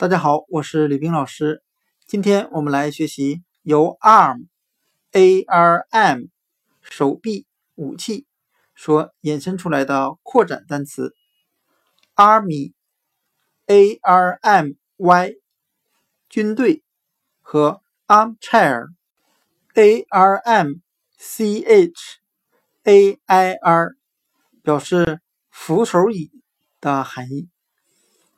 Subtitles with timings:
[0.00, 1.60] 大家好，我是李冰老师。
[2.06, 6.20] 今天我们来学习由 arm，a r m
[6.82, 8.24] 手臂武器
[8.76, 11.16] 所衍生出来的扩展单词
[12.14, 15.32] army，a r m y
[16.28, 16.84] 军队
[17.40, 20.74] 和 armchair，a r m
[21.16, 22.20] c h
[22.84, 23.96] a i r
[24.62, 25.20] 表示
[25.50, 26.30] 扶手椅
[26.80, 27.48] 的含义。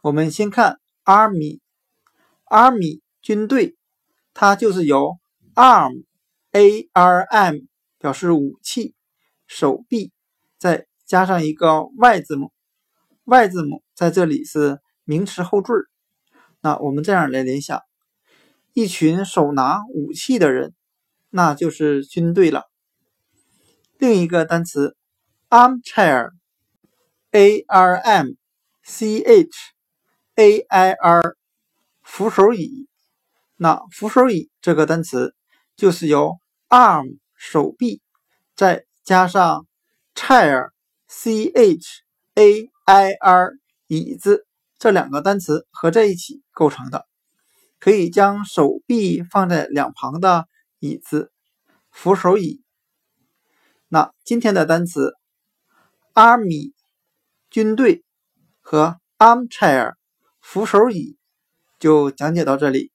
[0.01, 0.80] 我们先看。
[1.05, 3.77] Army，Army 军队，
[4.35, 5.19] 它就是由
[5.55, 7.57] arm，a r m
[7.99, 8.95] 表示武器、
[9.47, 10.13] 手臂，
[10.59, 12.53] 再加上一个 y 字母
[13.25, 15.73] ，y 字母在这里是名词后缀。
[16.61, 17.83] 那我们这样来联想，
[18.73, 20.75] 一群手拿武器的人，
[21.31, 22.71] 那就是军队了。
[23.99, 24.97] 另一个单词
[25.49, 26.31] armchair，a
[27.67, 28.29] r m
[28.83, 29.49] c h。
[30.41, 31.37] A I R
[32.03, 32.89] 扶手椅，
[33.57, 35.35] 那扶手椅这个单词
[35.77, 36.39] 就是由
[36.71, 38.01] arm 手臂
[38.57, 39.67] 再加上
[40.15, 40.71] chair
[41.09, 42.05] C H
[42.37, 44.47] A I R 椅子
[44.79, 47.07] 这两个单词合在一起构成的，
[47.79, 51.31] 可以将手臂放在两旁的椅子，
[51.91, 52.65] 扶手椅。
[53.89, 55.13] 那今天的单词
[56.15, 56.73] army
[57.51, 58.03] 军队
[58.63, 60.00] 和 armchair。
[60.53, 61.17] 扶手椅
[61.79, 62.91] 就讲解到这里，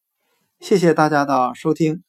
[0.59, 2.03] 谢谢大家的收听。